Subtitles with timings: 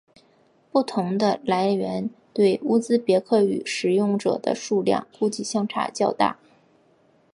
[0.71, 6.39] 不同的来源对乌兹别克语使用者的数量估计相差较大。